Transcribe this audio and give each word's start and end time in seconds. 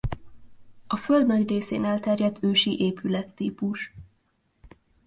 A 0.87 0.97
Föld 0.97 1.25
nagy 1.27 1.47
részén 1.47 1.83
elterjedt 1.85 2.43
ősi 2.43 2.79
épülettípus. 2.81 3.93